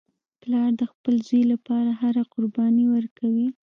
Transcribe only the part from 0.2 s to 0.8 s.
پلار